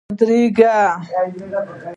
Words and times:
ودرېږه! 0.09 0.73